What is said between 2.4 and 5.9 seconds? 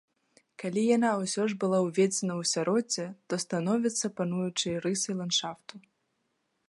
асяроддзе, то становіцца пануючай рысай ландшафту.